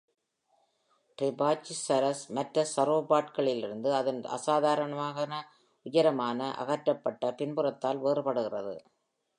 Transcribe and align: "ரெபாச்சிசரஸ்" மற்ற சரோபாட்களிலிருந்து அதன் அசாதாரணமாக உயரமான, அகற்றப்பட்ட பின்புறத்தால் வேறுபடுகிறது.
"ரெபாச்சிசரஸ்" 1.17 2.23
மற்ற 2.29 2.65
சரோபாட்களிலிருந்து 2.75 3.91
அதன் 3.91 4.21
அசாதாரணமாக 4.37 5.27
உயரமான, 5.85 6.39
அகற்றப்பட்ட 6.57 7.31
பின்புறத்தால் 7.31 8.01
வேறுபடுகிறது. 8.01 8.75